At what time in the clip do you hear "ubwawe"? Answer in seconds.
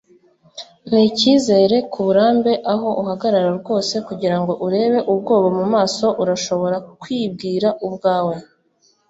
7.87-8.35